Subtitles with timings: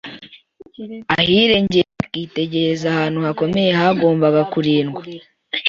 [1.17, 5.01] ahirengeye bakitegereza ahantu hakomeye hagombaga kurindwa,